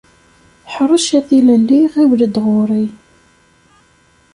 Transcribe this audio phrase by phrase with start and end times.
[0.73, 2.85] Ḥrec a tilelli, ɣiwel-d ɣur-i.